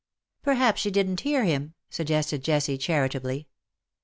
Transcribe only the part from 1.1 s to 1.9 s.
hear him/^